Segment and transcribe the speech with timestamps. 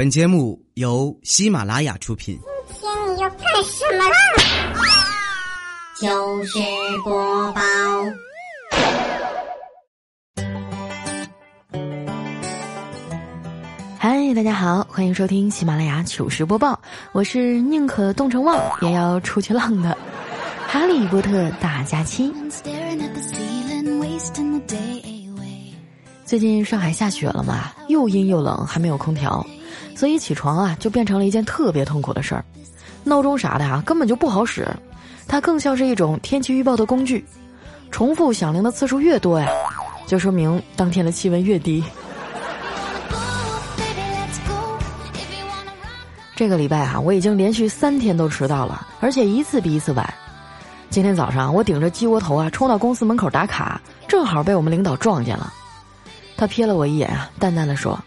[0.00, 2.40] 本节目由喜马拉雅出品。
[2.72, 4.16] 今天你要干什么啦？
[6.00, 6.58] 糗事
[7.04, 7.60] 播报。
[13.98, 16.80] 嗨，大家好，欢迎收听喜马拉雅糗事播报，
[17.12, 19.94] 我是宁可冻成旺也要出去浪的
[20.66, 22.32] 哈利波特大假期。
[26.24, 29.44] 最近上海下雪了嘛，又阴又冷，还没有空调，
[29.94, 32.44] 所以起床啊就变成了一件特别痛苦的事儿。
[33.04, 34.68] 闹钟啥的啊根本就不好使，
[35.26, 37.24] 它更像是一种天气预报的工具，
[37.90, 39.48] 重复响铃的次数越多呀，
[40.06, 41.82] 就说明当天的气温越低。
[46.36, 50.14] 这个礼拜啊，我已经连续三天都迟到了，而且一次比一次晚。
[50.88, 55.52] 今天早上我顶着鸡窝头啊冲到公司门口打卡，正好被我们领导撞见了。
[56.36, 57.98] 他瞥了我一眼啊，淡淡的说：“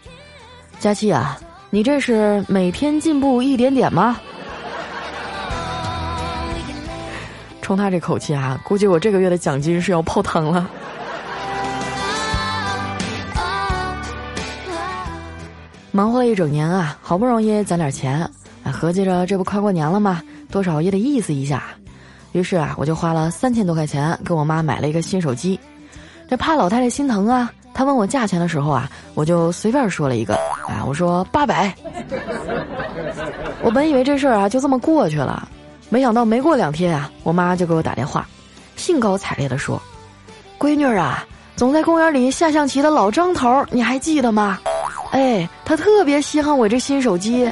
[0.80, 1.38] 佳期啊，
[1.74, 4.16] 你这是每天进步一点点吗？”
[7.60, 10.70] 冲他这口气啊，估计我这个月的奖金是要泡汤了。
[15.90, 18.30] 忙活了一整年啊，好不容易攒点钱，
[18.72, 20.22] 合计着这不快过年了吗？
[20.52, 21.64] 多少也得意思一下。
[22.30, 25.58] 于是啊，我就花了三千多块钱给我妈买了一个新手机。
[26.28, 27.50] 这怕老太太心疼啊。
[27.74, 30.34] 他问我价钱的时候啊，我就随便说了一个，
[30.68, 31.74] 啊，我说八百。
[33.62, 35.48] 我本以为这事儿啊就这么过去了，
[35.88, 38.26] 没想到没过两天啊，我妈就给我打电话，
[38.76, 39.80] 兴高采烈的说
[40.56, 44.60] ：“闺女啊，总在公园里下象棋的老张头，你还记得吗？
[45.10, 47.50] 哎，他特别稀罕我这新手机。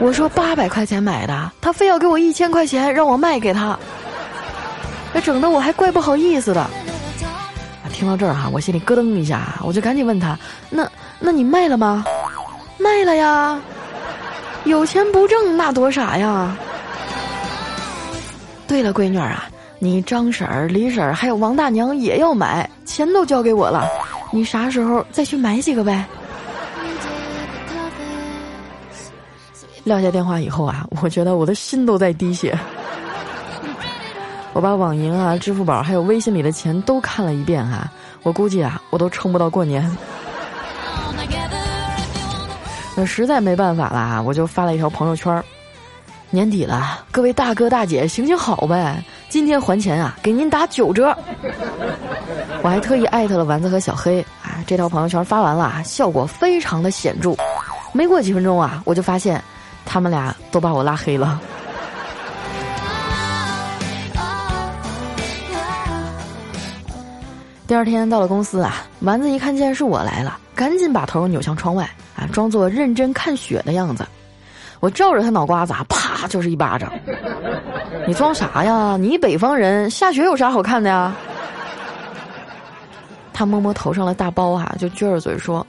[0.00, 3.78] 我说八百块钱买的，他非要给我一千块钱让我卖给他，
[5.12, 6.68] 那整的我还怪不好意思的。”
[8.00, 10.34] 听到这儿哈，我心里咯噔一下，我就赶紧问他
[10.70, 12.02] ：“那那你卖了吗
[12.80, 13.60] ？”“卖了呀，
[14.64, 16.56] 有钱不挣那多傻呀。”
[18.66, 23.86] 对了，闺女儿啊，你张婶儿、李婶儿还有王大娘也要买，钱都交给我了，
[24.32, 26.06] 你啥时候再去买几个呗？
[29.84, 32.58] 撂下电话以后啊，我觉得我的心都在滴血。
[34.52, 37.88] 我把网银啊、支付宝还有微信里的钱都看了一遍哈，
[38.22, 39.84] 我估计啊，我都撑不到过年。
[42.96, 45.44] 那实在没办法了，我就发了一条朋友圈儿
[46.28, 51.16] 年底了，各位大哥大姐，行行好呗，今天还钱啊，给您打九折。
[52.62, 57.34] 我还特意艾特了丸子和小黑啊，这条朋友圈发完了，效果非常的显著。
[57.92, 59.42] 没过几分钟啊，我就发现
[59.84, 61.40] 他们俩都把我拉黑了。
[67.70, 74.04] 第二天到了公司啊，丸子一看见是我来了，赶紧把头扭向窗外啊，装作认真看雪的样子。
[74.80, 76.92] 我照着他脑瓜子啊，啪就是一巴掌。
[78.08, 78.96] 你装啥呀？
[78.96, 81.14] 你北方人，下雪有啥好看的呀？
[83.32, 85.64] 他摸摸头上的大包啊，就撅着嘴说：“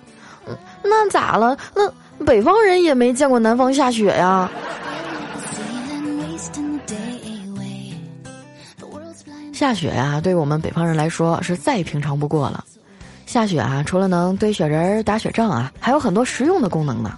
[0.81, 1.55] 那咋了？
[1.75, 1.87] 那
[2.25, 4.49] 北方人也没见过南方下雪呀。”
[9.61, 12.65] 下雪呀，对于我们北方人来说是再平常不过了。
[13.27, 17.13] 下雪啊，除了能堆雪人、打雪仗啊，还有很多实用的功能呢。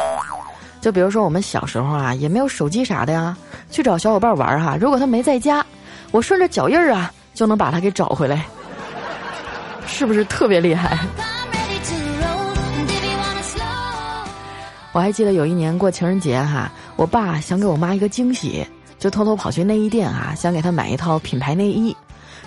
[0.81, 3.38] 就比如说我们小时候啊，也没有手机啥的呀，
[3.72, 4.76] 去找小伙伴玩哈。
[4.78, 5.66] 如果他没在家，
[6.12, 8.46] 我顺着脚印儿啊，就能把他给找回来，
[9.88, 11.00] 是不是特别厉害？
[14.92, 18.68] 我还记得有一年过情人节哈，我爸想给我妈一个惊喜，
[19.00, 21.96] 就偷偷跑去内衣店啊，想给她买一套品牌内衣。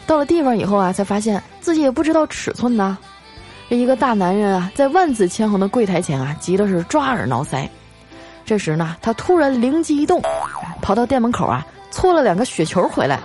[0.06, 2.96] 到了地方以后啊，才发现自己也不知道尺寸呢。
[3.68, 7.68] 这一个大男人啊，在万紫千红的柜台前啊，急的是抓耳挠腮。
[8.44, 10.22] 这时呢，他突然灵机一动，
[10.80, 13.18] 跑到店门口啊，搓了两个雪球回来，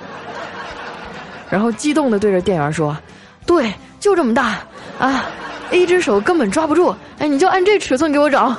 [1.48, 2.98] 然后激动的对着店员说
[3.46, 4.58] ：“对，就这么大
[4.98, 5.26] 啊，
[5.72, 6.96] 一只手根本抓不住。
[7.20, 8.56] 哎，你就按这尺寸给我找。”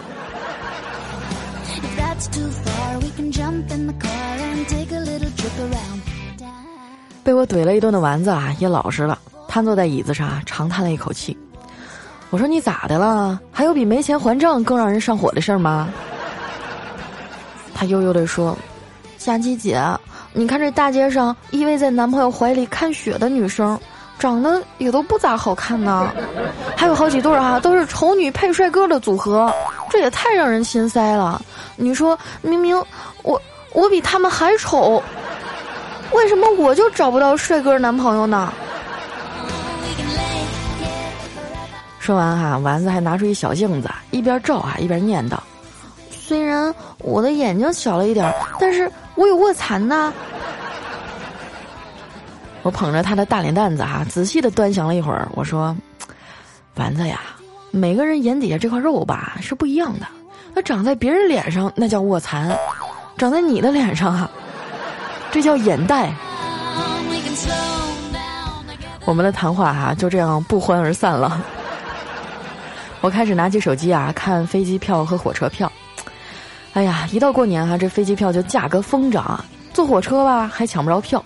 [7.25, 11.37] 被我怼了一顿的丸子啊，也老实了，瘫坐在椅子上，长叹了一口气。
[12.31, 13.39] 我说：“你咋的了？
[13.53, 15.89] 还有比没钱还账更让人上火的事儿吗？”
[17.75, 18.57] 他悠悠地说
[19.19, 19.81] ：“佳琪姐，
[20.33, 23.79] 你看这大街上依偎在男朋友怀里看雪的女生，
[24.19, 26.11] 长得也都不咋好看呢。
[26.77, 29.53] 还有好几对儿啊，都是丑女配帅哥的组合，
[29.91, 31.41] 这也太让人心塞了。
[31.77, 32.77] 你说，明明
[33.23, 33.41] 我
[33.75, 35.01] 我比他们还丑。”
[36.15, 38.53] 为什么我就找不到帅哥男朋友呢？
[41.99, 45.39] 说完哈，丸子还拿出一小镜子，一边照啊一边念叨
[46.11, 50.13] ：“虽然我的眼睛小了一点，但是我有卧蚕呐。
[52.63, 55.77] 我捧着他的大脸蛋子哈，仔细的端详了一会儿，我说
[56.75, 57.21] ：“丸子呀，
[57.71, 60.07] 每个人眼底下这块肉吧是不一样的，
[60.55, 62.57] 那长在别人脸上那叫卧蚕，
[63.17, 64.29] 长在你的脸上啊，
[65.33, 66.13] 这叫眼袋。”
[69.05, 71.45] 我们的谈话哈就这样不欢而散了。
[73.03, 75.71] 我开始拿起手机啊看飞机票和火车票，
[76.75, 81.23] 哎呀，一到过年哈，这飞机票就价格疯涨，坐火车吧还抢不着票。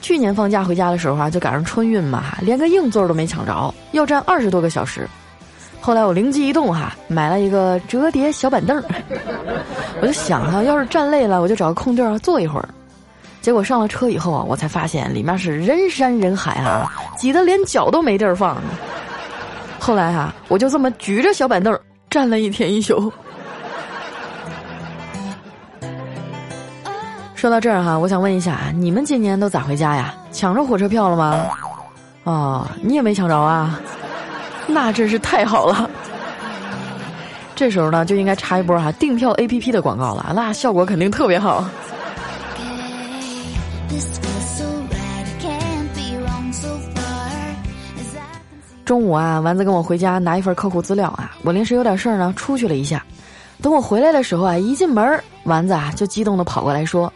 [0.00, 5.08] 去年放假回家的时候啊，就赶上春运嘛，连个硬座都没抢着，要站二十多个小时。
[5.80, 8.80] 后来我灵机一动哈，买了一个折叠小板凳，
[10.00, 12.68] 我就想哈，要是站累了，我就找个空地儿坐一会儿。
[13.46, 18.60] 结果上了车以后啊，我才发现里面是人山人海啊，挤得连脚都没地儿放。
[19.78, 21.78] 后来哈，我就这么举着小板凳
[22.10, 23.12] 站了一天一宿。
[27.36, 30.12] 说到这儿哈，我想问一下啊，你们今年都咋回家呀？
[30.32, 31.46] 抢着火车票了吗？
[32.24, 33.78] 哦，你也没抢着啊？
[34.66, 35.88] 那真是太好了。
[37.54, 41.64] 这时候呢，就应该插一波哈订票 A P P 的广告了，那效果肯定特别好。
[48.84, 53.04] 中午啊，丸子跟我回家拿一份客户资料啊，我临时有点事儿呢，出去了一下。
[53.60, 57.12] 等我回来的时候啊，一进门，丸子啊就激动的跑过来说：“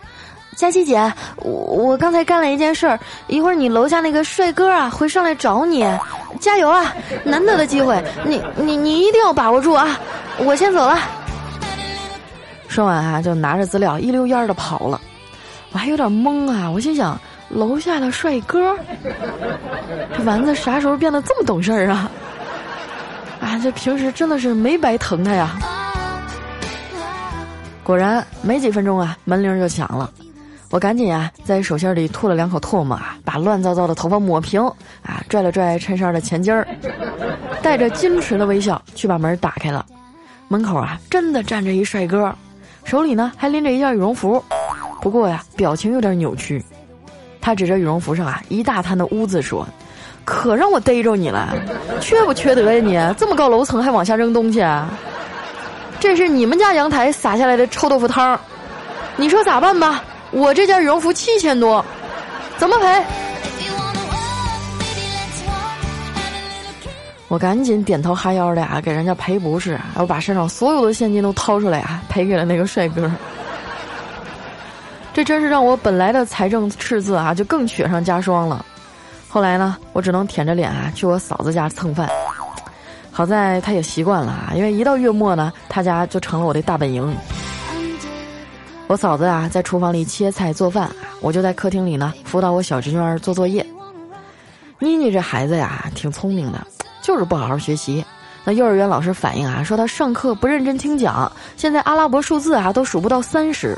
[0.57, 1.01] 佳琪姐，
[1.37, 5.87] 我我刚才干了一件事儿，一会儿你楼下那个帅哥啊会上来找你，
[6.41, 6.93] 加油啊！
[7.23, 9.97] 难得的机会，你你你一定要把握住啊！
[10.39, 10.99] 我先走了。”
[12.67, 15.01] 说完啊，就拿着资料一溜烟的跑了。
[15.73, 17.19] 我还有点懵啊，我心想。
[17.51, 18.77] 楼下的帅哥，
[20.17, 22.09] 这丸子啥时候变得这么懂事儿啊？
[23.41, 25.59] 啊，这平时真的是没白疼他呀。
[27.83, 30.09] 果然没几分钟啊，门铃就响了。
[30.71, 34.63] 我赶紧啊，在手心里吐了两口唾沫啊，把乱糟糟的头发抹平
[35.03, 36.65] 啊，拽了拽衬衫的前襟儿，
[37.61, 39.85] 带着矜持的微笑去把门打开了。
[40.47, 42.33] 门口啊，真的站着一帅哥，
[42.85, 44.41] 手里呢还拎着一件羽绒服，
[45.01, 46.63] 不过呀，表情有点扭曲。
[47.41, 49.67] 他指着羽绒服上啊一大滩的污渍说
[50.27, 51.55] ：“可让我逮着你了，
[52.01, 53.15] 缺不缺德呀你？
[53.19, 54.91] 这么高楼层还往下扔东西啊？
[55.99, 58.39] 这是你们家阳台洒下来的臭豆腐汤，
[59.17, 60.05] 你说咋办吧？
[60.33, 61.83] 我这件羽绒服七千多，
[62.59, 63.03] 怎么赔？”
[67.29, 73.11] 我赶紧点头哈腰的啊，给人家赔不是，我把身上所有的现金都掏出来啊，赔给了那个帅哥。
[75.13, 78.65] 这真是让我本来的财政赤字啊，就更雪上加霜了。
[79.29, 82.09] 后来呢，我只能舔着脸啊去我嫂子家蹭饭。
[83.11, 87.15] 好在她也习惯了啊，因为一到月末呢，她家就成了我的大本营。
[88.87, 90.91] 我嫂子啊在厨房里切菜做饭，
[91.21, 93.65] 我就在客厅里呢辅导我小侄女儿做作业。
[94.79, 96.67] 妮妮这孩子呀挺聪明的，
[97.03, 98.05] 就是不好好学习。
[98.43, 103.77] 那幼儿园老师反映啊，说她上课不认真听讲，现在阿拉伯数字啊都数不到三十。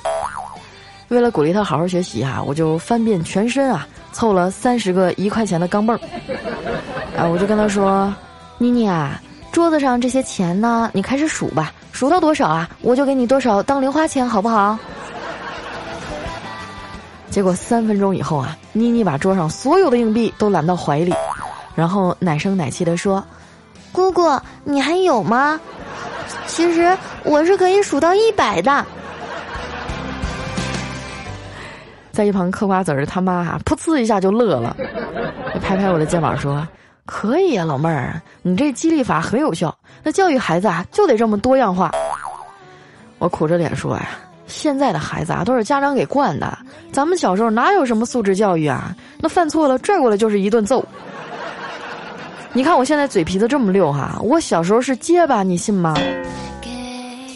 [1.12, 6.00] 为了鼓励他好好学习哈，我就翻遍全身啊，凑了三十个一块钱的钢镚儿。
[7.14, 8.10] 啊，我就跟他说
[8.56, 9.20] ：“妮妮啊，
[9.52, 14.78] 桌子上这些钱呢，你开始数吧，数到多少啊，我就给你多少当零花钱，好不好？”
[17.28, 21.12] 结果三分钟以后啊，妮妮把桌上所有的硬币都揽到怀里，
[21.74, 23.22] 然后奶声奶气的说
[23.92, 25.60] ：“姑姑，你还有吗？
[26.46, 28.82] 其实我是可以数到一百的。”
[32.12, 34.76] 在一旁嗑瓜子儿的他妈哈，噗呲一下就乐了，
[35.62, 36.66] 拍拍我的肩膀说
[37.06, 39.74] ：“可以呀，老妹儿，你这激励法很有效。
[40.02, 41.90] 那教育孩子啊，就得这么多样化。”
[43.18, 44.08] 我苦着脸说：“呀，
[44.46, 46.58] 现在的孩子啊，都是家长给惯的。
[46.92, 48.94] 咱们小时候哪有什么素质教育啊？
[49.18, 50.84] 那犯错了拽过来就是一顿揍。
[52.52, 55.96] 你看我现在嘴皮子这么溜哈，我小时候是结巴，你信吗？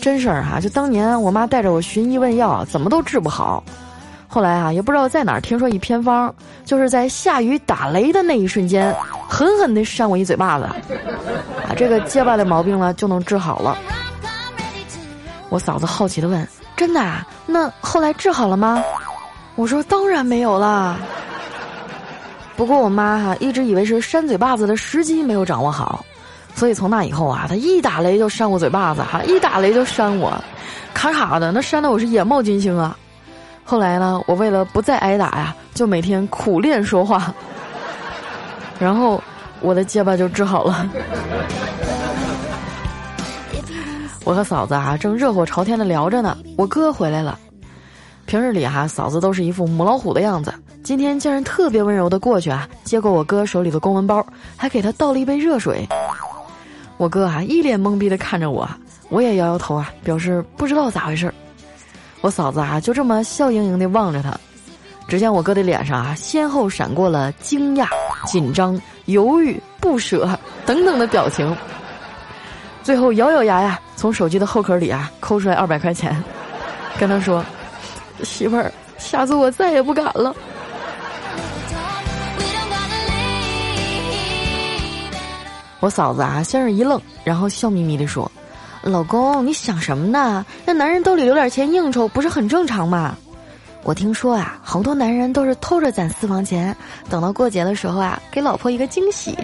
[0.02, 3.64] 真事儿哈，就当年我妈带着我寻医问药，怎么都治不好。”
[4.28, 8.95] 后来啊，也不知道在哪儿听说一偏方，就是在下雨打雷的那一瞬间，
[9.28, 13.78] 狠狠地扇我一嘴巴子，啊，这个结巴的毛病呢就能治好了。
[15.49, 17.00] 我嫂子好奇的问：“真的？
[17.00, 17.26] 啊？
[17.47, 18.83] 那后来治好了吗？”
[19.54, 20.99] 我说：“当然没有啦。”
[22.56, 26.04] 不过我妈哈一直以为是扇嘴巴子的时机没有掌握好，
[26.54, 30.37] 所以从那以后啊，她一打雷就扇我嘴巴子，哈，一打雷就扇我，
[30.92, 32.97] 卡卡的，那扇的我是眼冒金星啊。
[33.68, 37.35] 后来呢，我为了不再挨打呀，就每天苦练说话，
[38.78, 39.20] 然后
[39.61, 40.88] 我的结巴就治好了。
[44.25, 47.38] 我和嫂子啊正热火朝天的聊着呢，我哥回来了。
[48.25, 50.54] 平日里哈，嫂子都是一副母老虎的样子，
[50.85, 54.25] 今天竟然特别温柔的过去啊，接过我哥手里的公文包，
[54.56, 55.87] 还给他倒了一杯热水。
[56.99, 58.68] 我哥啊一脸懵逼的看着我，
[59.08, 61.35] 我也摇摇头啊，表示不知道咋回事儿。
[62.26, 64.37] 我嫂子啊就这么笑盈盈的望着他，
[65.06, 67.87] 只见我哥的脸上啊先后闪过了惊讶、
[68.26, 71.56] 紧张、犹豫、不舍等等的表情。
[72.83, 76.21] 最后咬咬牙呀，从手机的后壳里啊抠出来二百块钱，
[76.99, 77.45] 跟他说。
[78.25, 80.35] 媳妇儿，下次我再也不敢了。
[85.78, 88.28] 我嫂子啊，先是一愣，然后笑眯眯的说
[88.83, 90.45] ：“老公，你想什么呢？
[90.64, 93.16] 让男人兜里留点钱应酬，不是很正常吗？
[93.83, 96.76] 我听说啊，好多男人都是偷着攒私房钱，
[97.09, 99.38] 等到过节的时候啊，给老婆一个惊喜。”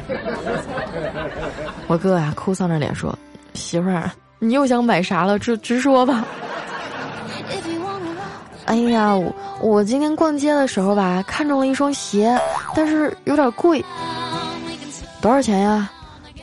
[1.86, 3.16] 我哥啊，哭丧着脸说
[3.54, 4.10] ：“媳妇儿，
[4.40, 5.38] 你又想买啥了？
[5.38, 6.24] 直直说吧。”
[8.66, 12.36] 哎呀，我我今天逛街的时候吧，看中了一双鞋，
[12.74, 13.84] 但是有点贵，
[15.20, 15.90] 多少钱呀？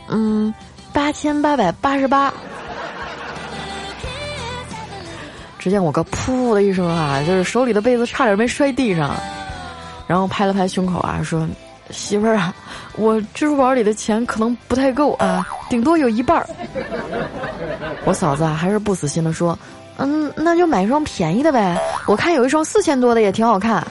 [0.10, 0.54] 嗯，
[0.94, 2.34] 八千八百八十八。
[5.60, 9.14] 只见我哥噗的一声啊，就是手里的被子差点没摔地上，
[10.08, 11.46] 然后拍了拍胸口啊，说
[11.92, 12.54] ：“媳妇儿啊，
[12.96, 16.48] 我支付宝里的钱可能不太够啊，顶多有一半儿。”
[18.06, 19.58] 我嫂子啊，还是不死心的说。
[19.98, 21.78] 嗯，那就买一双便宜的呗。
[22.08, 23.86] 我看有一双四千多的也挺好看。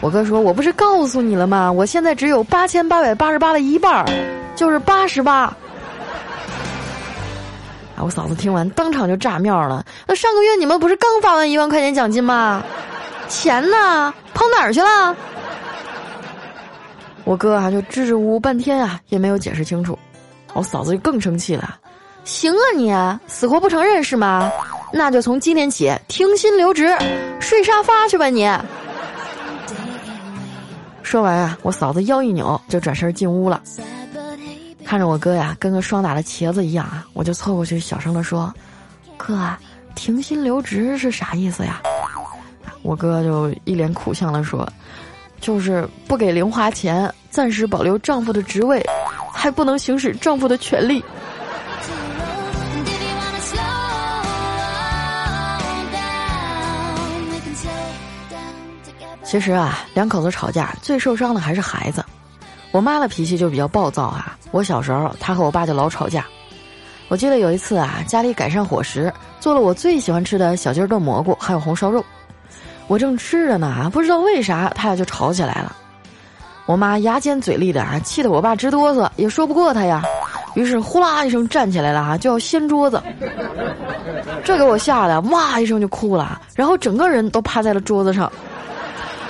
[0.00, 1.70] 我哥说：“我不是告诉你了吗？
[1.70, 4.06] 我现在只有八千八百八十八的一半儿，
[4.56, 5.54] 就是八十八。”
[8.02, 9.84] 我嫂子听完当场就炸庙了。
[10.06, 12.62] 那上个月你们不是刚发完一万块钱奖金吗？
[13.28, 14.12] 钱呢？
[14.32, 15.14] 跑哪儿去了？
[17.24, 19.98] 我哥啊，就支支吾吾半天啊，也没有解释清楚。
[20.54, 21.76] 我嫂子就更生气了。
[22.24, 22.90] 行啊，你
[23.26, 24.50] 死活不承认是吗？
[24.92, 26.96] 那就从今天起停薪留职，
[27.38, 28.50] 睡沙发去吧你。
[31.02, 33.62] 说完啊，我嫂子腰一扭，就转身进屋了。
[34.88, 38.50] 看着我哥呀，跟个霜打的茄子一样啊，我就凑过去小声的说
[39.18, 39.54] ：“哥，
[39.94, 41.82] 停薪留职是啥意思呀？”
[42.80, 44.66] 我哥就一脸苦相的说
[45.42, 48.82] ：“就是不给零花钱，暂时保留丈夫的职位，
[49.30, 51.04] 还不能行使丈夫的权利。”
[59.22, 62.02] 其实啊，两口子吵架最受伤的还是孩子。
[62.70, 64.36] 我妈的脾气就比较暴躁啊。
[64.50, 66.24] 我小时候，她和我爸就老吵架。
[67.08, 72.04] 我记得有一次啊，家里改善伙食，做了我最喜欢吃的小鸡炖蘑菇，还有红烧肉。
[72.86, 75.74] 我正吃着呢，不知道为啥他俩就吵起来了。
[76.66, 80.02] 我妈牙尖嘴利的啊，气得我爸直哆嗦，也说不过他呀。
[80.54, 83.02] 于是呼啦一声站起来了啊，就要掀桌子。
[84.44, 88.30] 这给我吓得哇一声就哭了，然后整个人都趴在了桌子上。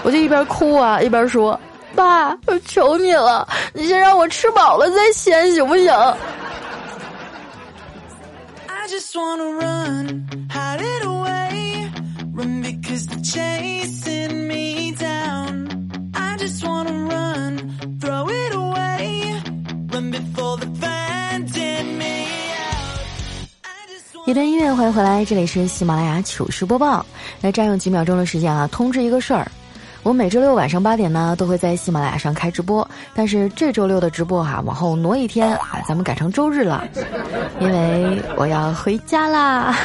[0.02, 1.58] 我就一边哭啊一边说
[1.94, 5.92] ：“爸，我求你了，你先让我吃饱了再掀，行不行？”
[24.26, 27.04] 一段音乐，欢迎回来，这里是喜马拉雅糗事播报。
[27.40, 29.50] 来占用几秒钟的时间啊，通知一个事儿。
[30.08, 36.82] 我每周六晚上八点呢，都会在喜马拉雅上开直播，但是这周六的直播哈，往后挪一天啊，咱们改成周日了，
[37.60, 39.76] 因为我要回家啦，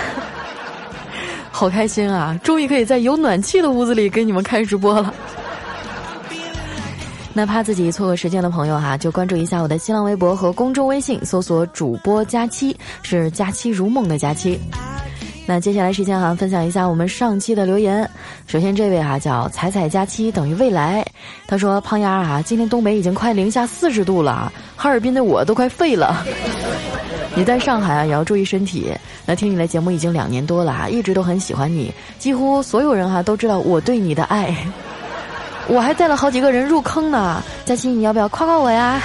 [1.51, 2.39] 好开心啊！
[2.41, 5.13] 终于可以在有暖气的屋子里给你们开直播了。
[7.33, 14.57] 那怕自己错过时间的朋友哈，就关注一下我的新浪微博和公众微信，搜索主播佳期，是佳期如梦的佳期。
[15.45, 18.09] 那接下来时间哈，分享一下我们上期的留言。
[18.47, 21.05] 首先这位哈叫彩彩佳期等于未来，
[21.47, 26.25] 他说胖丫啊，今天东北已经快零下四十度了，哈尔滨的我都快废了。
[27.35, 28.93] 你在上海啊也要注意身体。
[29.25, 34.55] 那听你的节目已经两年多了啊，一直都很喜欢你，几乎所有人哈都知道我对你的爱。
[35.67, 39.01] 我还带了好几个人入坑呢，佳期你要不要夸夸我呀？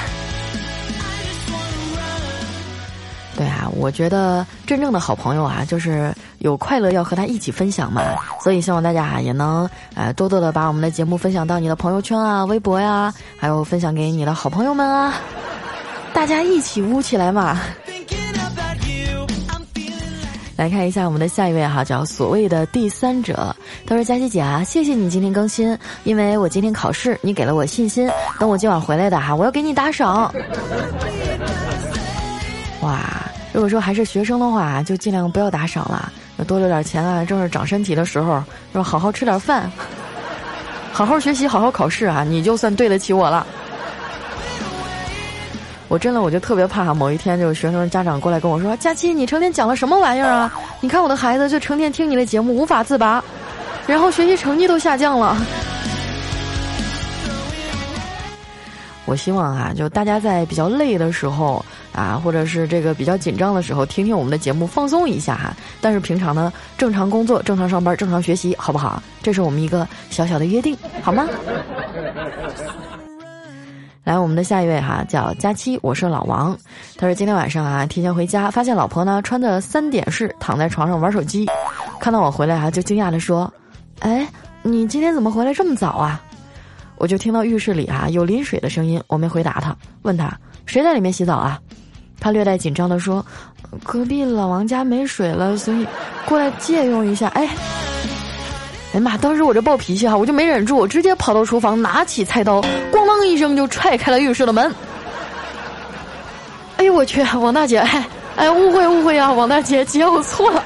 [3.39, 8.03] 对啊，我觉得真正的好朋友啊，就是有快乐要和他一起分享嘛。
[8.43, 15.15] 所以希望大家啊，也能呃多多的把我们的节目分享到你的朋友圈啊、微博呀，还有分享给你的好朋友们啊，
[16.13, 17.61] 大家一起污起来嘛。
[20.57, 23.55] 来看一下我们的下一位哈，叫所谓的第三者。
[23.87, 28.11] 他说：“佳琪姐啊，谢谢你今天更新，因为我今天考试，你给了我信心。
[28.41, 30.35] 等我今晚回来的哈，我要给你打赏。”
[32.83, 33.28] 哇。
[33.59, 36.13] 如果说还是学生的话，就尽量不要打赏了，
[36.47, 38.41] 多留点钱啊，正是长身体的时候，
[38.73, 39.69] 要好好吃点饭，
[40.95, 43.45] 好好学习，好好考试啊，你就算对得起我了。
[45.89, 50.55] 我真的我就特别怕某一天就是学生家长过来跟我说：“佳期，你成天讲了什么玩意儿啊？
[50.81, 53.21] 你看我的孩子就成天听你的节目无法自拔，
[53.89, 55.37] 然后学习成绩都下降了。
[59.05, 61.65] ”我希望啊，就大家在比较累的时候
[61.99, 65.57] 啊，或者是这个比较紧张的时候，听听我们的节目放松一下哈。
[65.81, 69.03] 但是平常呢，正常工作、正常上班、正常学习，好不好？
[69.21, 71.27] 这是我们一个小小的约定，好吗？
[74.05, 76.57] 来，我们的下一位哈，叫佳期，我是老王。
[76.97, 81.47] 他说今天晚上啊，提前回家，发现老婆呢穿着三点式躺在床上玩手机，
[82.01, 83.53] 看到我回来啊，就惊讶的说
[84.01, 84.27] ：“哎，
[84.63, 86.23] 你今天怎么回来这么早啊？”
[86.97, 90.35] 我就听到浴室里啊有淋水的声音，我没回答他，问他
[90.67, 91.61] 谁在里面洗澡啊？
[92.21, 93.25] 他略带紧张的说
[93.85, 95.87] ：“隔壁老王家没水了，所以
[96.27, 97.49] 过来借用一下。”哎。
[98.95, 99.19] 哎妈！
[99.19, 104.75] 当时我这暴脾气哈，我就没忍住，直接跑到厨房，拿起菜刀，咣当一声就踹开了浴室的门。
[106.79, 110.65] 哎呦我去，王大姐，哎哎，误会误会啊，王大姐，姐我错了。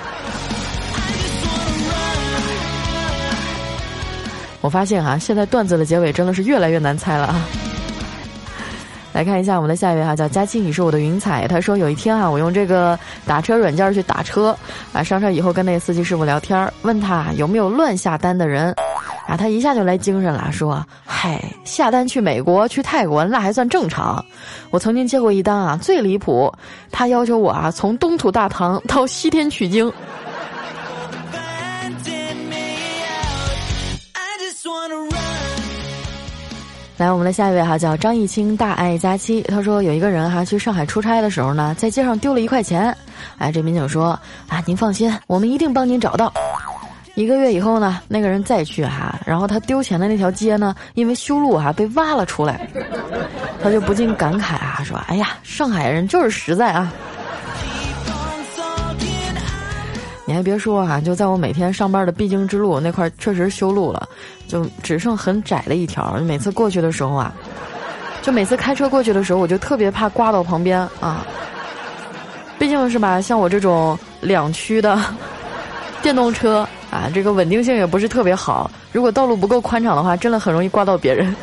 [4.60, 7.44] 我发现啊，现在段子的结尾真的是越来越难猜了啊。
[9.12, 11.46] 来看一下我们的下一位哈，叫佳期，你是我的云彩。
[11.46, 14.56] 他说有一天啊，我用这个打车软件去打车，
[14.92, 18.74] 啊上车以后跟那个司机师傅聊天，问他有没有乱下单的人，
[19.26, 24.24] 啊他一下就来精神了，说嗨下单去美国去泰国那还算正常，
[24.70, 26.52] 我曾经接过一单啊最离谱，
[26.90, 29.92] 他要求我啊从东土大唐到西天取经。
[37.02, 39.42] 来，我们的下一位哈叫张艺清，大爱佳期。
[39.42, 42.96] 他说有一个人哈去上海出差的时候呢，在街上丢了一块钱。
[43.38, 44.10] 哎，这民警说
[44.46, 46.32] 啊，您放心，我们一定帮您找到。
[47.16, 52.68] 一个月以后呢，那个人再去哈，然后他丢钱的那条街呢，因为修路哈被挖了出来，
[53.60, 56.92] 他就不禁感慨啊，说哎呀，上海人就是实在啊。
[60.32, 64.08] 你还别说哈，就在我每天上班的必经之路那块，确实修路了，
[64.48, 66.18] 就只剩很窄的一条。
[66.22, 67.30] 每次过去的时候啊，
[68.22, 71.26] 就每次开车过去的时候，我就特别怕刮到旁边啊。
[72.58, 74.98] 毕竟是吧，像我这种两驱的
[76.00, 78.70] 电动车啊，这个稳定性也不是特别好。
[78.90, 81.36] 如果道路不够宽敞的话，真的很容易刮到别人。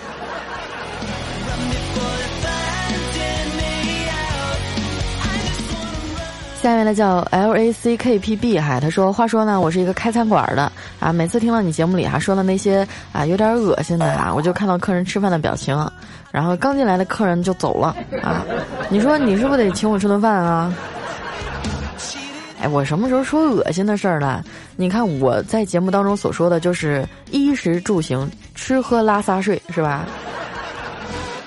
[6.62, 10.70] 下面呢叫 L A C K P B 哈，他说：“话说呢，我是一个开餐馆的
[11.00, 15.74] 啊，每次听到你节目里哈说的那些啊有点恶心的啊，我就看到客人吃饭的表情，
[16.32, 18.44] 然后刚进来的客人就走了啊，
[18.90, 20.74] 你说你是不是得请我吃顿饭啊？
[22.62, 24.44] 哎，我什么时候说恶心的事儿了？
[24.76, 30.06] 你看我在节目当中所说的就是衣食住行，吃喝拉撒睡是吧？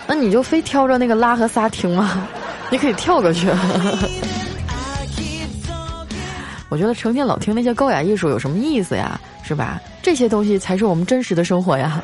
[0.06, 2.26] 那你就非挑着那个拉和撒听吗？
[2.70, 3.46] 你可以跳过去。”
[6.72, 9.20] 我觉得成天老听那些高雅艺术有什么意思呀？
[9.42, 9.78] 是吧？
[10.00, 12.02] 这些东西才是我们真实的生活呀。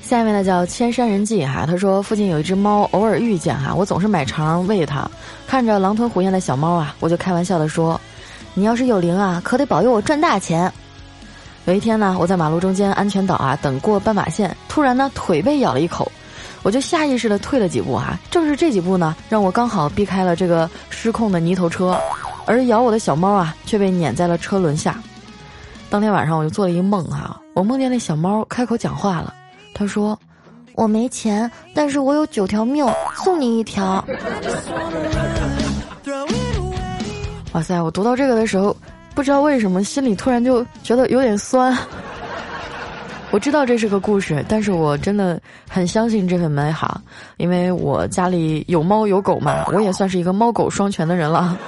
[0.00, 5.06] 下面呢叫千山人迹哈，他说附近有一只猫，偶尔遇见哈，我总是买肠喂它。
[5.46, 8.00] 看着狼吞虎咽的小猫啊，我就开玩笑的说
[8.54, 10.72] ：“你要是有灵啊，可得保佑我赚大钱。”
[11.66, 16.12] 有一天呢，我在马路中间安全岛啊等过斑马线，突然呢腿被咬了一口，
[16.62, 18.20] 我就下意识的退了几步啊。
[18.30, 21.98] 正是这几步呢，让我刚好避开了这个失控的泥头车，
[22.44, 25.00] 而咬我的小猫啊却被碾在了车轮下。
[25.88, 29.32] 当天晚上我就做了一梦哈，我梦见那小猫开口讲话了，
[29.74, 30.18] 他说
[30.76, 32.86] ：“我没钱，但是我有九条命，
[33.24, 34.04] 送你一条。”
[37.52, 37.80] 哇塞！
[37.80, 38.76] 我读到这个的时候。
[39.14, 41.76] 不知道为什么心里突然就觉得有点酸。
[43.30, 47.00] 我知道这是个故事，但是我真的很相信这份美好，
[47.36, 51.56] 因为我家里有猫有狗嘛，我也算是一个猫狗双全的人了。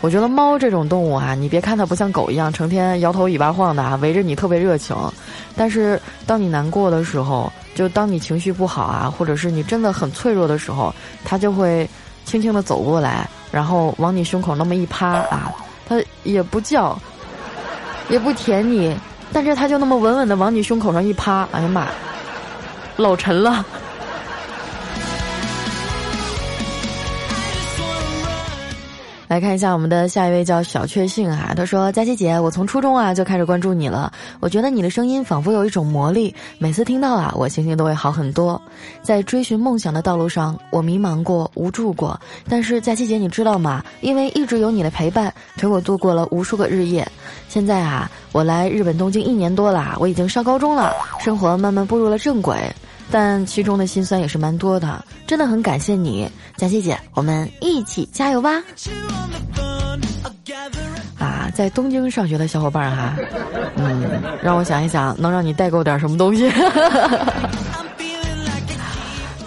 [0.00, 4.96] 我觉得猫这种动物啊，你别看它不像狗一样成天摇头尾巴晃的啊，围着你特别热情，
[5.56, 11.88] 但是当你难过的时候，就当你情绪不好啊，或者是你真的很脆弱的时候，它就会
[12.24, 13.28] 轻轻的走过来。
[13.50, 15.52] 然后往你胸口那么一趴啊，
[15.88, 16.98] 它也不叫，
[18.08, 18.96] 也不舔你，
[19.32, 21.86] 但是它就那么稳稳的往你胸口上一趴，哎呀妈，
[22.96, 23.64] 老沉了。
[29.28, 34.10] 来看一下我们的下一位叫小确幸啊，他说：“佳琪姐，我从初中啊就开始关注你了，
[34.40, 38.60] 我觉得你的声音仿佛有一种魔力，每次听到啊，我心情都会好很多。
[39.02, 43.84] 在追寻梦想的道路上，我迷茫过、无助过，但是佳琪姐，你知道吗？
[44.00, 47.06] 因为一直有你的陪伴，陪我度过了无数个日夜。
[47.50, 52.56] 现在啊，我来日本东京一年多了，我已经上高中了，生活慢慢步入了正轨。”
[53.10, 58.62] 但其中的辛酸也是蛮多的，真的很感谢你，佳琪姐，我们一起加油吧！
[61.18, 63.16] 啊，在东京上学的小伙伴哈，
[63.76, 66.48] 嗯，让我想一想，能让你代购点什么东西？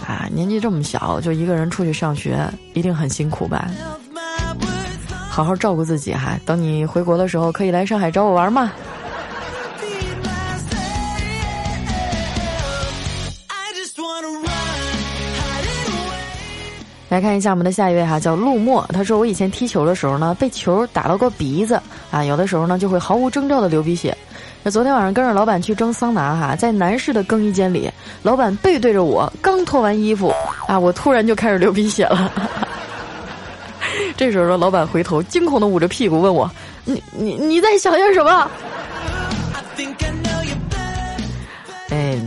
[0.06, 3.70] 啊，年纪这么小就一个人出去上学，一定很辛苦吧？
[5.30, 8.72] 好好照顾自己哈，等你回国的时候可以来上海找我玩嘛。
[17.12, 18.88] 来看一下我们的下一位哈，叫陆墨。
[18.94, 21.78] 他说：“我以前踢球的时候呢，被球打到过鼻子
[22.10, 24.18] 啊，有的时候呢就会毫无征兆的流鼻血。
[24.64, 27.92] 那昨天晚上跟着老板去蒸桑拿哈，在男士的更衣间里，
[28.24, 30.34] 老板背对着我，刚脱完衣服
[30.70, 32.32] 啊，我突然就开始流鼻血了。
[34.16, 36.50] 这时候老板回头惊恐的捂着屁股问我：
[36.86, 38.50] 你你你在想些什么？
[41.90, 42.18] 哎。”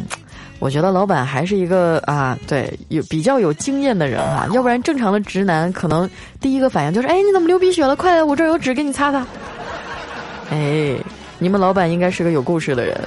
[0.64, 6.08] 我觉得老板还是一个啊，对，有比较有经验的人哈，要不然正常的直男可能
[6.40, 7.94] 第一个反应就是，哎，你怎么流鼻血了？
[7.94, 9.26] 快来，我这儿有纸给你擦擦。
[10.48, 10.94] 哎，
[11.38, 12.98] 你们老板应该是个有故事的人。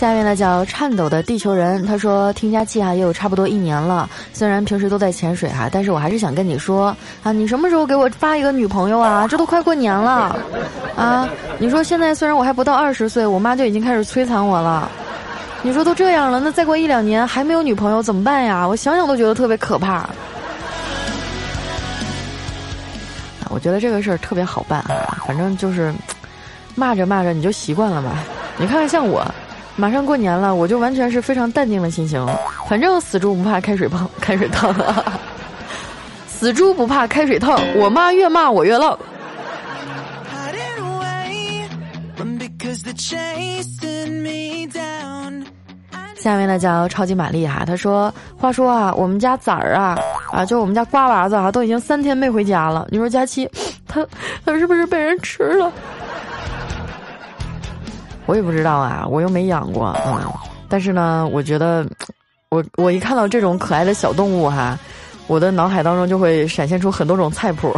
[0.00, 9.26] 下面呢叫颤抖的地球人，他说听佳期啊也有差不多一年了，虽然平时都在潜水哈，但是我还是想跟你说啊，你什么时候给我发一个女朋友啊？
[9.28, 10.34] 这都快过年了，
[10.96, 14.90] 啊，你说现在虽然我还不到二十岁，我妈就已经开始摧残我了，
[15.60, 18.66] 你说都这样了，那再过一两年还没有女朋友怎么办呀？
[18.66, 20.08] 我想想都觉得特别可怕。
[23.50, 25.92] 我觉得这个事儿特别好办啊，反正就是
[26.74, 28.12] 骂着骂着你就习惯了吧，
[28.56, 29.22] 你看看像我。
[29.80, 32.24] 马上过年了，我就完全是非常淡定的心情。
[32.68, 34.74] 反正死猪不怕开水烫，开水烫，
[36.28, 37.58] 死猪不怕开水烫。
[37.76, 38.98] 我妈越骂我越浪。
[46.16, 49.98] 下面呢叫超级玛丽哈，他说：“话说啊，我们家崽儿啊，
[50.30, 52.86] 啊，就我们家瓜娃子啊，都已经三天没回家了。
[52.90, 53.48] 你说佳期，
[53.88, 54.06] 他
[54.44, 55.72] 他是不是被人吃了？”
[58.30, 60.22] 我也不知道啊，我又没养过，嗯，
[60.68, 61.84] 但是呢，我觉得，
[62.50, 64.78] 我我一看到这种可爱的小动物哈，
[65.26, 67.76] 我的脑海当中就会闪现出很多种菜谱。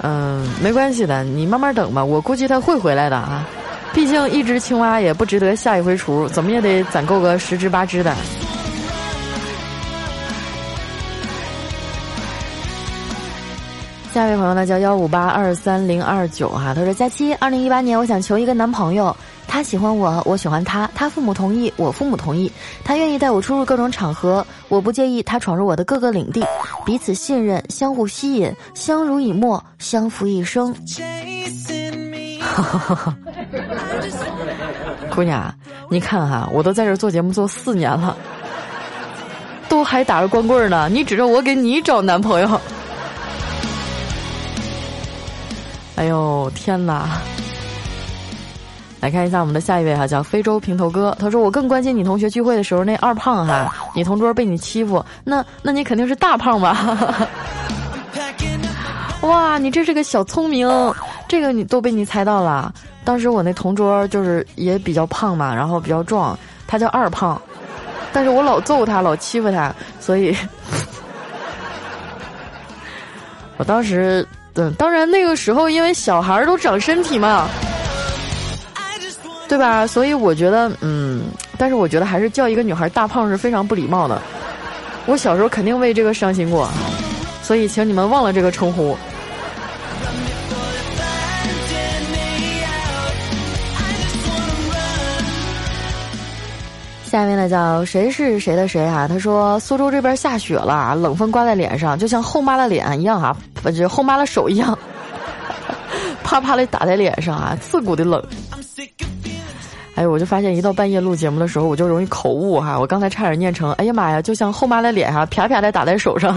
[0.00, 3.44] 嗯，没关系的，你慢慢等吧，我估计它会回来的啊，
[3.92, 8.14] 毕竟一只青蛙也不值得下一回厨，怎么也得攒够个十只八只的。
[14.16, 19.14] 下一位朋友呢叫幺五八二三零二九哈，他说：佳期，二零一八年我想求一个男朋友，
[19.46, 22.50] 他喜欢我，我喜欢他，他父母同意，我父母同意，
[22.82, 26.42] 他愿意带我出入各种场合，我不介意他闯入我的各个领地，
[26.82, 30.74] 彼此信任，相互吸引，相濡以沫，相扶一生。
[35.14, 35.54] 姑娘，
[35.90, 38.16] 你看哈，我都在这做节目做四年了，
[39.68, 42.58] 都还打着光棍呢，你指着我给你找男朋友。
[45.96, 47.08] 哎呦天哪！
[49.00, 51.16] 来看一下我们的下一位哈，叫非洲平头哥。
[51.18, 56.98] 他说：“我更关心你同学聚会的时候那二胖哈，你同桌被你欺负，那那你肯定是大胖吧？”
[59.22, 60.68] 哇，你这是个小聪明，
[61.28, 62.72] 这个你都被你猜到了。
[63.04, 67.40] 当时我那同桌就是也比较胖嘛，然后比较壮，他叫二胖，
[68.12, 70.36] 但是我老揍他，老欺负他，所以，
[73.56, 74.26] 我当时。
[74.56, 77.46] 对，当然那个时候因为小孩儿都长身体嘛，
[79.46, 79.86] 对吧？
[79.86, 81.26] 所以我觉得，嗯，
[81.58, 84.20] 但是我觉得还是叫一个女孩大胖是非常不礼貌的。
[85.04, 86.68] 我小时候肯定为这个伤心过，
[87.42, 88.96] 所以请你们忘了这个称呼。
[97.08, 99.06] 下面呢叫谁是谁的谁啊？
[99.08, 104.76] 他说苏州这边下雪了，冷风刮在脸上，就像后妈的脸一样啊，不就后妈的手一样，
[106.24, 108.22] 啪啪的打在脸上啊，刺骨的冷。
[109.94, 116.36] 哎呦，我就发现一到半夜录节目的时候，我就容易口误哈，我刚才差点念成，哎呀妈呀，就像后妈的脸哈，啪啪的打在手上。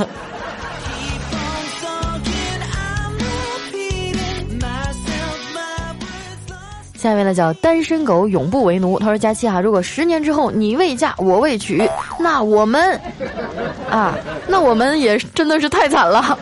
[7.09, 8.99] 下一位呢叫单身狗永不为奴。
[8.99, 12.99] 他说：“佳期啊，如果十年之后你未嫁我未娶，那我们
[13.89, 14.15] 啊，
[14.47, 16.37] 那我们也真的是太惨了。”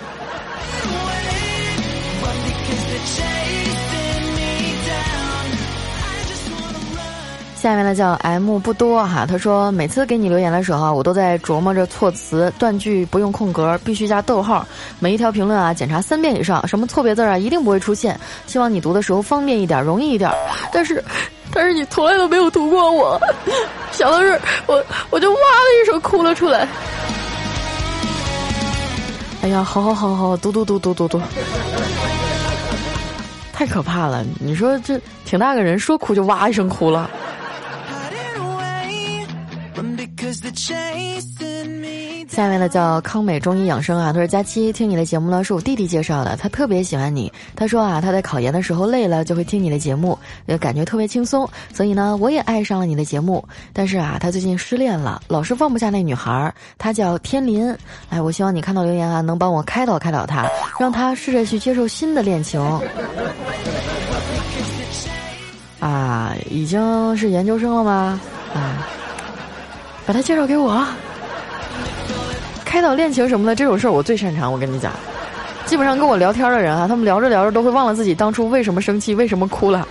[7.67, 14.65] 下面呢叫 M 不多哈，他说每次给你留言的时候，我都在琢磨着措辞，断句不用空格，必须加逗号，
[14.99, 20.31] 每一条评论啊检查三遍以上，什么错别字啊一定不会出现，希望你读的时候方便一点，容易一点。
[20.71, 21.03] 但是，
[21.53, 23.19] 但是你从来都没有读过我，
[23.91, 26.65] 想到这儿，我我就哇的一声哭了出来。
[29.41, 31.21] 哎呀，好好好好，读读读读读读，
[33.51, 34.23] 太可怕了！
[34.39, 37.09] 你说这挺大个人，说哭就哇一声哭了。
[42.29, 47.31] 下面呢叫康美中医养生啊，他说佳期听你的节目呢是我弟弟介绍的，他特别喜欢你。
[47.55, 51.49] 他说啊，他在考研的时候累了就会听你的节目，就感觉特别轻松。
[51.73, 53.43] 所以呢，我也爱上了你的节目。
[53.73, 57.75] 但是啊，他最近失恋了，老是放不下那女孩儿，她叫天林。
[58.09, 60.45] 哎，我希望你看到留言啊，能帮我开导开导他，
[60.79, 62.61] 让他试着去接受新的恋情。
[65.79, 68.19] 啊，已经是研究生了吗？
[68.53, 68.87] 啊。
[70.07, 70.87] 把他介绍给我，
[72.63, 74.49] 开导恋情什么的这种事儿我最擅长。
[74.49, 74.93] 我跟你讲，
[75.65, 79.85] 基本上跟我聊天的人啊，他们聊着聊着都会忘了自己当初为什么生气，为什么哭了。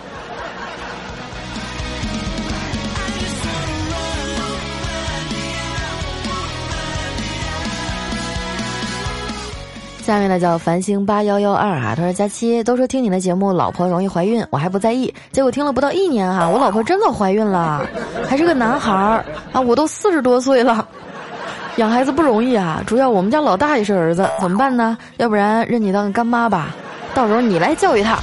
[10.07, 17.85] 下面呢叫繁星八幺幺二啊，他说佳期都说听你的节目老婆容易怀孕，我还不在意，结果听了不到一年哈，我老婆真的怀孕了，
[18.29, 20.87] 还是个男孩儿啊，我都四十多岁了，
[21.79, 24.97] 养孩子不容易啊，主要我们家老大也是儿子，怎么办呢？
[25.17, 26.73] 要不然认你当干妈吧，
[27.13, 28.17] 到时候你来教育他，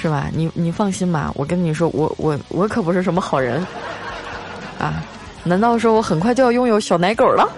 [0.00, 0.28] 是吧？
[0.32, 3.66] 你你放心吧，我跟你说，我我我可不是什么好人，
[4.78, 5.02] 啊，
[5.42, 7.50] 难道说我很快就要拥有小奶狗了？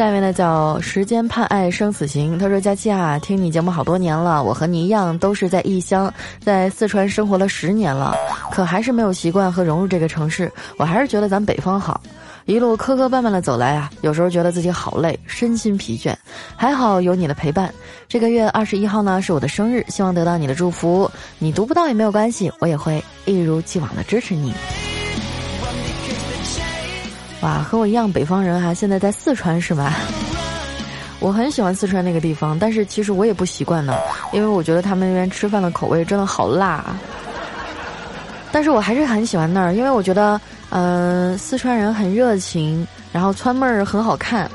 [0.00, 2.38] 下面呢叫时间判爱生死刑。
[2.38, 6.10] 他说：“佳期啊，听你节目好多年了，我和你一样都是在异乡，
[6.42, 8.16] 在四川生活了十年了，
[8.50, 10.50] 可还是没有习惯和融入这个城市。
[10.78, 12.00] 我还是觉得咱北方好。
[12.46, 16.16] 一路磕磕绊绊的走来啊，有时候觉得自己好累，身心疲倦。
[16.56, 17.70] 还好有你的陪伴。
[18.08, 21.10] 这个月二十一号呢是我的生日，希望得到你的祝福。
[21.38, 24.54] 你读不到也没有关系，我也会一如既往的支持你。”
[27.42, 29.94] 哇，和我一样北方人哈，现在在四川是吧？
[31.20, 33.94] 我很喜欢四川那个地方，但是其实我也不习惯呢，
[34.32, 36.84] 因为我觉得他们那边吃饭的口味真的好辣。
[38.52, 40.38] 但是我还是很喜欢那儿，因为我觉得，
[40.70, 44.50] 嗯，四川人很热情，然后川妹儿很好看。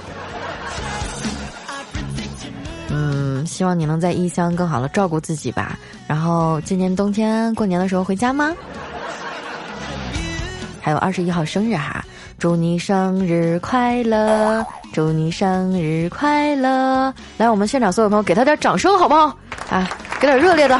[2.89, 5.79] 嗯，希望你能在异乡更好的照顾自己吧。
[6.07, 8.53] 然后今年冬天过年的时候回家吗？
[10.81, 12.04] 还有二十一号生日哈。
[12.37, 14.63] 祝你生日快乐！
[14.91, 17.13] 祝你生日快乐！
[17.37, 19.35] 来，我们现场所有朋友给他点掌声，好不好？
[19.69, 20.79] 啊，给点热烈的！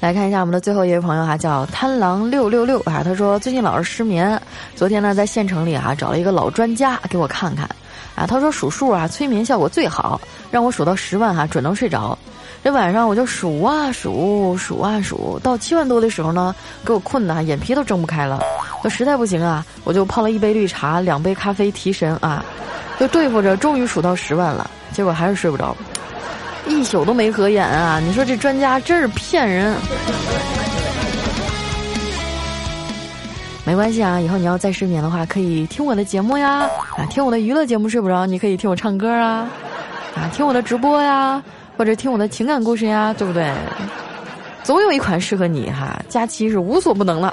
[0.00, 4.40] 来看一下我们的最后一位朋友哈，叫贪狼六六六啊，他说最近老是失眠，
[4.74, 7.64] 昨天呢在县城里哈找了一个老专家给我看看，
[8.16, 12.18] 啊，他说数数啊催眠效果最好，让我数到十万哈准能睡着。
[12.66, 16.52] 这晚上我就数啊数，数啊数，到七万多的时候呢，
[16.84, 18.40] 给我困的眼皮都睁不开了。
[18.82, 22.44] 我实在不行啊，我就泡了一杯绿茶，两杯咖啡提神啊，
[22.98, 24.68] 就对付着，终于数到十万了。
[24.90, 25.76] 结果还是睡不着，
[26.66, 28.00] 一宿都没合眼啊！
[28.00, 29.72] 你说这专家真是骗人。
[33.64, 39.48] 没关系啊，以后你要再失眠的话，可以听我的节目呀，啊，听我的娱乐节目睡不着，你可以听我唱歌啊，
[40.16, 41.40] 啊，听我的直播呀。
[41.76, 43.52] 或者听我的情感故事呀，对不对？
[44.62, 47.32] 总有一款适合你哈，佳期是无所不能了。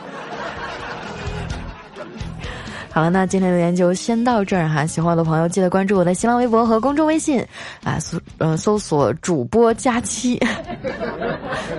[2.91, 4.86] 好了，那今天留言就先到这儿哈。
[4.86, 7.43] 喜欢我的朋友记得关注我的新浪微博和公众微信
[7.84, 10.39] 啊，搜呃搜索主播佳期。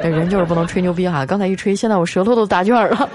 [0.02, 3.08] 人就是不能吹牛逼哈，刚才一吹，现在我舌头都打卷了。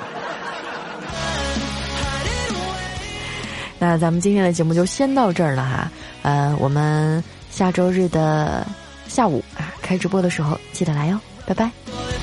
[3.77, 8.65] 那咱们今天的节目就先到这儿了哈，呃，我们下周日的。
[9.09, 12.18] 下午啊，开直播的时候记得来哟，拜拜。